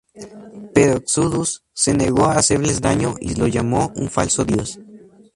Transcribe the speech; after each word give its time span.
Pero 0.73 0.93
Exodus 0.93 1.61
se 1.73 1.93
negó 1.93 2.25
a 2.25 2.37
hacerles 2.37 2.81
daño 2.81 3.13
y 3.19 3.35
lo 3.35 3.45
llamó 3.45 3.93
un 3.95 4.09
"falso 4.09 4.43
dios". 4.45 4.79